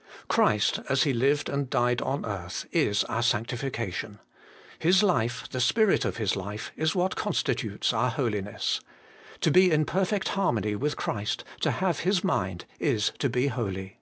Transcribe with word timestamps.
7. 0.00 0.08
Christ, 0.28 0.80
as 0.88 1.02
He 1.02 1.12
lived 1.12 1.50
and 1.50 1.68
died 1.68 2.00
on 2.00 2.24
earth, 2.24 2.64
is 2.72 3.04
our 3.04 3.22
sanctification. 3.22 4.18
His 4.78 5.02
life, 5.02 5.46
the 5.50 5.60
Spirit 5.60 6.06
of 6.06 6.16
His 6.16 6.34
life, 6.36 6.72
is 6.74 6.94
what 6.94 7.16
constitutes 7.16 7.92
our 7.92 8.08
holiness. 8.08 8.80
To 9.42 9.50
be 9.50 9.70
in 9.70 9.84
perfect 9.84 10.28
harmony 10.28 10.74
with 10.74 10.96
Christ, 10.96 11.44
to 11.60 11.70
have 11.70 11.98
His 11.98 12.24
mind, 12.24 12.64
is 12.80 13.12
to 13.18 13.28
be 13.28 13.48
holy. 13.48 13.98